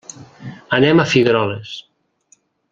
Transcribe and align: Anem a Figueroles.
Anem 0.77 1.03
a 1.03 1.05
Figueroles. 1.11 1.77